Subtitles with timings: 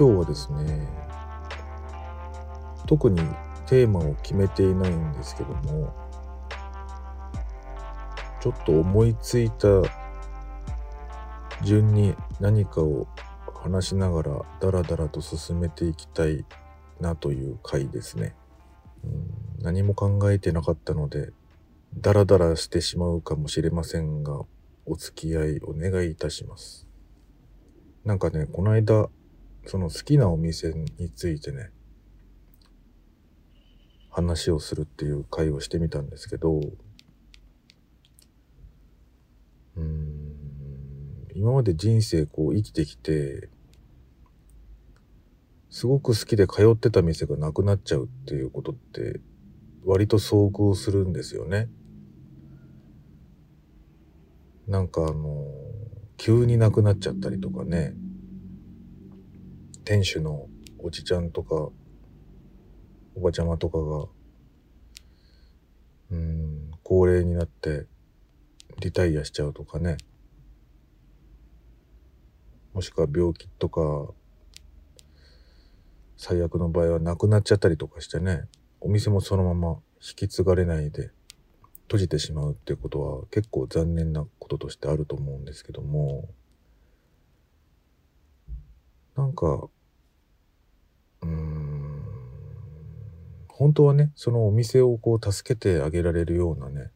[0.00, 0.88] 今日はですね
[2.86, 3.20] 特に
[3.66, 5.94] テーマを決めていないんですけども
[8.40, 9.68] ちょっと思いついた
[11.62, 13.08] 順に何かを
[13.62, 16.46] 話しながらダラダラと進めていきたい
[16.98, 18.34] なという回ですね。
[19.04, 21.34] うん何も考えてなかったので
[21.94, 24.46] ダラダラしてしまうかもしれませんが
[24.86, 26.88] お付き合いお願いいたします。
[28.06, 29.10] なんかね、この間
[29.70, 31.70] その好きなお店についてね
[34.10, 36.60] 話をするっていう会をしてみたんですけど
[39.76, 43.48] うん今まで人生こう生きてきて
[45.68, 49.20] すごく好きで通ってた店がなくなっちゃうっていうことって
[49.84, 51.68] 割と遭遇するんですよね。
[54.66, 55.46] なんかあの
[56.16, 57.94] 急になくなっちゃったりとかね
[59.90, 60.46] 店主の
[60.78, 61.56] おじちゃんとか
[63.16, 64.06] おばちゃまとかが
[66.12, 67.86] うん高齢になって
[68.78, 69.96] リタイアしちゃうとかね。
[72.72, 74.14] もしくは病気とか
[76.16, 78.44] 最悪の場合は亡くなっちゃったりとかしてね
[78.78, 81.10] お店もそのまま引き継がれないで
[81.88, 86.28] 閉じてしまうっていうことは結構残念なこととしてあると思うんですけども。
[89.16, 89.68] なんか
[91.22, 92.02] うーん
[93.60, 96.90] 本当はねそのお店をこう助けてあげられるようなね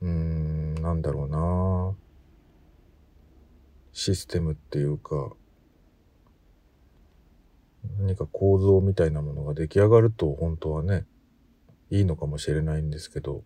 [0.00, 1.94] うーんなんだろうな
[3.92, 5.30] システムっていうか
[7.98, 11.04] 何か構造みたいなものが出来上がると本当はね
[11.90, 13.44] いいのかもしれないんですけど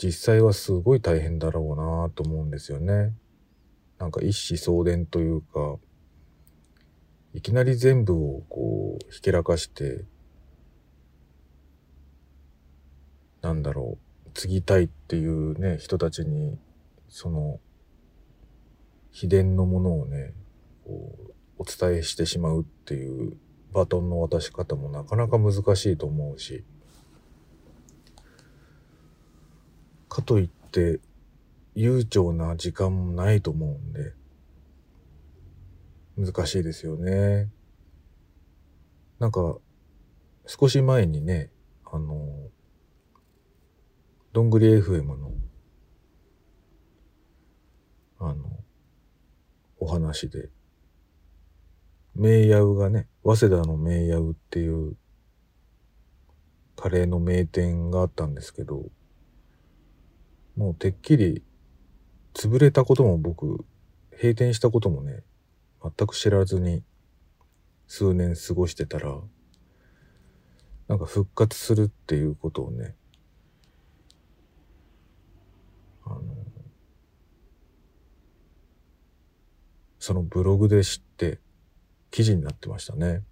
[0.00, 3.12] 実際はすごい大変だろうなと思うんですよね。
[3.98, 5.78] なんか一子相伝というか
[7.34, 10.04] いきなり全部をこうひけらかして
[13.42, 16.56] なんだろう継ぎたいっていうね人たちに
[17.08, 17.60] その
[19.10, 20.32] 秘伝のものをね
[20.84, 23.36] こうお伝えしてしまうっていう
[23.72, 26.64] バトンの渡し方もなかなか難しいと思うし。
[30.08, 31.00] かといって
[31.74, 34.12] 悠長な時間もないと思うんで。
[36.16, 37.50] 難しいですよね。
[39.18, 39.56] なんか
[40.46, 41.50] 少し前にね
[41.84, 42.50] あの
[44.32, 45.32] どんぐり FM の
[48.18, 48.60] あの
[49.78, 50.50] お話で
[52.16, 54.96] 名ヤウがね、早稲田の名ヤウっていう
[56.76, 58.84] カレーの名店があったんですけど、
[60.56, 61.42] もうてっきり
[62.32, 63.64] 潰れたことも僕、
[64.12, 65.24] 閉店したこともね、
[65.84, 66.82] 全く知らずに
[67.86, 69.20] 数年過ごしてたら、
[70.88, 72.94] なんか復活するっていうことをね、
[76.06, 76.20] あの、
[79.98, 81.38] そのブログで知って、
[82.10, 83.22] 記事になってましたね。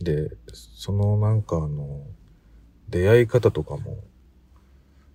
[0.00, 2.06] で、そのなんかあの、
[2.88, 4.02] 出会い方とかも、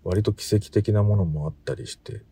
[0.04, 2.24] 割と奇跡的なものもあったりして、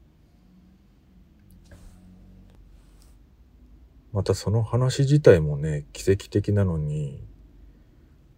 [4.15, 7.22] またその話自体もね、奇跡的なのに、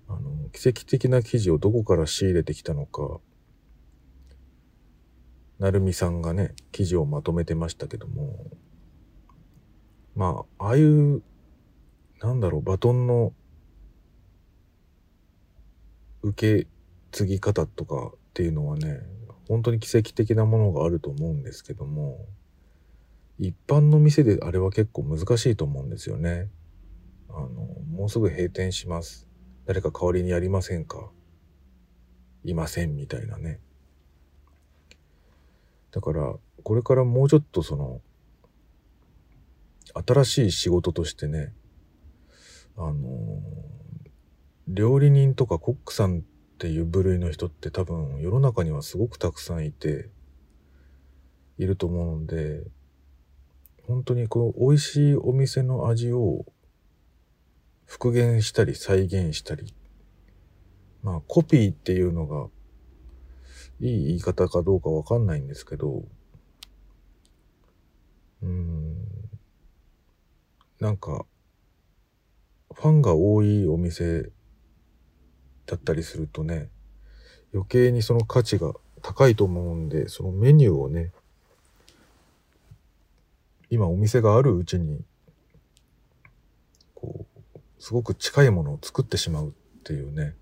[0.07, 3.19] あの、奇跡的な記事をどこから仕入れてきたのか、
[5.60, 8.40] なるみさんがね、記事をまとめてましたけども、
[10.16, 11.22] まあ、ああいう、
[12.22, 13.34] なんだろう、バトンの
[16.24, 16.68] 受け
[17.12, 19.02] 継ぎ方とかっていうのはね、
[19.48, 22.25] 本当に奇跡的なものがあると思うんですけども、
[23.39, 26.50] 一般の店であれは結構難しいと思うんですよね。
[27.30, 29.28] あの、もうすぐ閉店します。
[29.66, 31.12] 誰か代わりにやりませんか？
[32.44, 33.60] いませんみたいなね。
[35.92, 38.01] だから、これからもうちょっとその、
[40.06, 41.54] 新しい仕事としてね、
[42.75, 43.42] あの
[44.68, 46.22] 料理人とかコックさんっ
[46.57, 50.10] ていう部類の人って多分世の中にはすごくたくさんいて、
[51.57, 52.63] いると思うんで、
[53.88, 56.45] 本当にこう、美味しいお店の味を
[57.86, 59.74] 復元したり再現したり、
[61.04, 62.48] まあコピーっていうのが
[63.80, 66.04] いい言い方かどうかわかんないんですけど、
[68.42, 68.95] うん、
[70.80, 71.25] なんか、
[72.74, 74.31] ファンが多いお店
[75.66, 76.69] だったりするとね、
[77.54, 81.13] 余計にその価値が高いと思うんで、そのメニューをね、
[83.69, 85.04] 今お店があるうちに
[86.94, 87.38] こう
[87.80, 89.52] すごく近いものを作ってしまうっ
[89.84, 90.36] ていうね、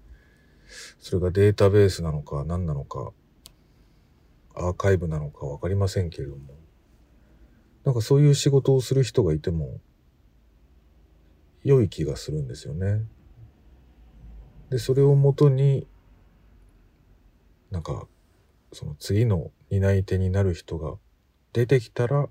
[0.99, 3.11] それがデータベースなのか何なのか、
[4.55, 6.55] アーカイブなのかわかりませんけれども、
[7.83, 9.79] なんかそういう仕事をする人がいても、
[11.63, 13.01] 良い気がするんですよね。
[14.69, 15.87] で、それをもとに、
[17.69, 18.07] なんか、
[18.71, 20.95] その次の担い手になる人が
[21.53, 22.29] 出てきたら、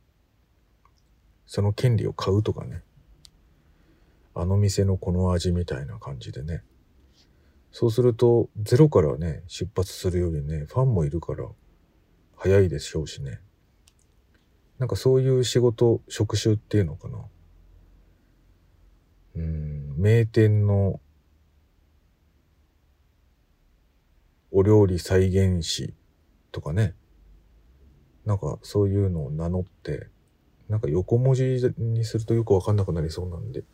[1.46, 2.82] その権利を買うとかね。
[4.34, 6.62] あの店のこの味みたいな感じでね。
[7.70, 11.48] そうすると、ゼロからね、出発するよりね、ファンもいるから、
[12.36, 13.40] 早いでしょうしね。
[14.78, 17.18] なんかそういう仕事、職種っていうのかな。
[19.36, 21.00] うん、名店の
[24.52, 25.94] お料理再現士
[26.52, 26.94] とかね。
[28.24, 30.08] なんかそういうのを名乗って、
[30.68, 31.44] なんか横文字
[31.78, 33.64] にするとよくわかんなくなりそうなんで。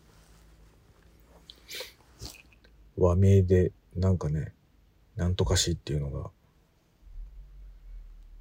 [2.97, 4.53] 和名で、なんかね、
[5.17, 6.31] なんとかしっていうのが、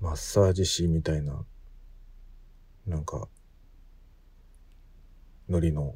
[0.02, 1.46] マッサージ師みたいな、
[2.88, 3.28] なんか、
[5.48, 5.96] ノリの、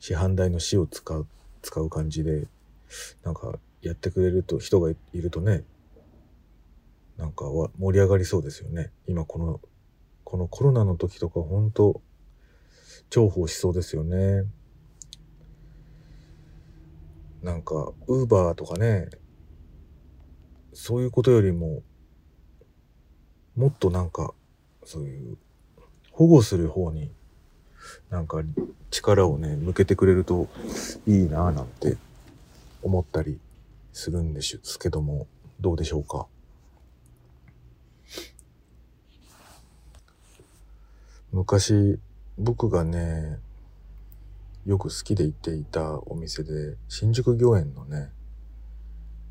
[0.00, 1.26] 市販代の死を使う、
[1.62, 2.46] 使う感じで、
[3.22, 5.64] なんか、やってくれると、人がいるとね、
[7.16, 8.90] なんかは盛り上がりそうですよね。
[9.06, 9.60] 今この、
[10.28, 12.02] このコロナの時とか本当
[13.08, 14.44] 重宝しそうですよね。
[17.42, 19.08] なんか、ウーバーとかね、
[20.74, 21.80] そういうことよりも、
[23.56, 24.34] もっとなんか、
[24.84, 25.38] そういう、
[26.12, 27.10] 保護する方に、
[28.10, 28.42] なんか
[28.90, 30.46] 力をね、向けてくれると
[31.06, 31.96] いいなぁなんて
[32.82, 33.40] 思ったり
[33.94, 35.26] するんですけども、
[35.58, 36.26] どうでしょうか？
[41.30, 41.98] 昔、
[42.38, 43.38] 僕がね、
[44.64, 48.10] よく好きで行っていたお店で、新宿御苑のね、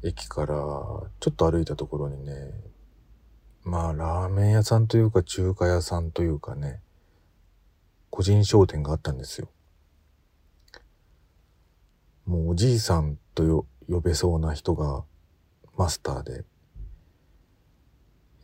[0.04, 2.54] 駅からちょっと歩いたところにね、
[3.64, 6.82] まあラーメン屋さんというか中華屋さんというかね、
[8.12, 9.50] 個人商店があったんですよ。
[12.26, 15.04] もうおじいさんと呼べそうな人が
[15.76, 16.46] マスターで、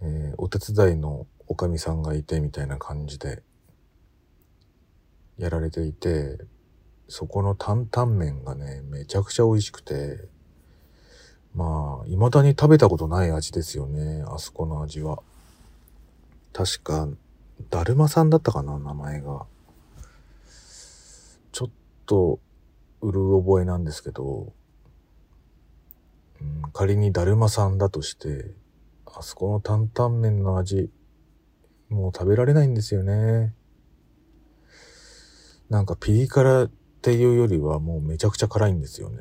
[0.01, 3.43] えー、お手伝いのおかみさんがいてみたいな感じで
[5.37, 6.39] やられていて、
[7.07, 10.27] そこの担々麺がね、めちゃくちゃ美味しくて、
[11.55, 15.19] まあ、未だに食べたことない味ですよね、あそこの味は。
[16.51, 17.07] 確か、
[17.69, 19.45] だるまさんだったかな、名前が。
[21.51, 21.69] ちょっ
[22.05, 22.39] と、
[23.01, 24.53] うる覚えなんですけど、
[26.41, 28.51] うん、仮にだるまさんだとして、
[29.05, 30.89] あそこの担々麺の味、
[31.93, 33.53] もう食べられないんですよね。
[35.69, 36.71] なんかピリ辛っ
[37.01, 39.19] ていうよりはもうめちゃくちゃ辛いんですよね。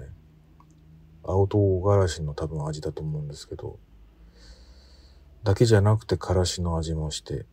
[1.23, 3.79] 青唐辛子の多分味だと思うんですけど、
[5.45, 7.45] だけじゃなくて辛子の味もして、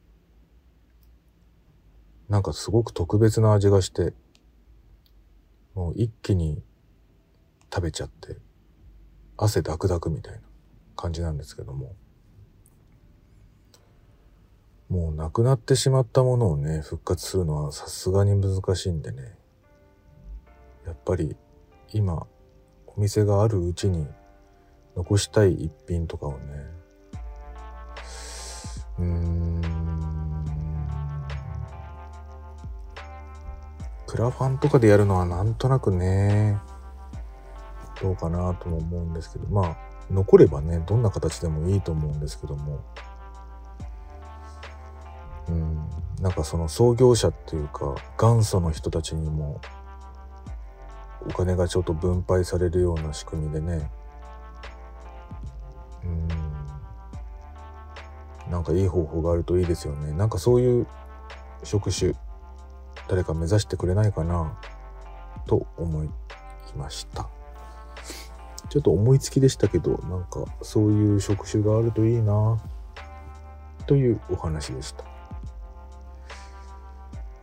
[2.30, 4.14] なんかすごく特別な味がして、
[5.76, 6.64] もう一気に
[7.74, 8.38] 食べちゃって、
[9.36, 10.42] 汗ダクダクみたいな
[10.96, 11.96] 感じなんですけども、
[14.90, 19.36] もうなくなってしまったものをね、復活するのはさすがに難しいんでね、
[20.86, 21.36] やっぱり
[21.94, 22.26] 今
[22.88, 24.08] お店があるうちに
[24.96, 26.40] 残したい一品とかをね。
[28.98, 29.62] うーん。
[34.08, 36.58] クラファンとかでやるのはなんとなくね
[38.02, 39.78] どうかなとも思うんですけどまあ
[40.10, 42.84] 残ればねどんな形でもいいと思うんですけども。
[46.22, 49.62] なんかその創業者っていうか元祖の人たちにも
[51.28, 53.90] お金がちょっと分配されるような仕組みでね。
[56.04, 56.28] うん。
[58.52, 60.12] なんかいい方法があるといいですよね。
[60.14, 60.88] なんかそういう
[61.64, 62.14] 職種
[63.08, 64.58] 誰か目指してくれないかな
[65.46, 66.10] と思い
[66.76, 67.28] ました。
[68.70, 72.60] ちょっと思いつきでしたけどなんかそういう職種があるといいな
[73.88, 75.19] というお話でした。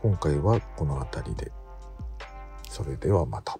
[0.07, 1.51] 今回はこの辺りで
[2.71, 3.59] それではまた。